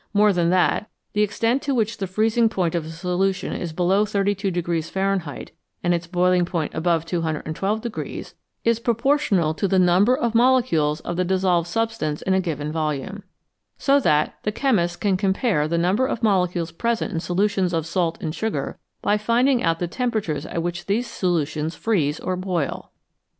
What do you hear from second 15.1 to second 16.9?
compare the number of molecules